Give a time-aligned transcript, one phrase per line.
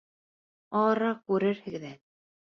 [0.79, 1.95] Арыраҡ күрерһегеҙ әле.